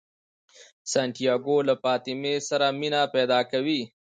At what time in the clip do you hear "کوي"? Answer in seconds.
3.51-3.81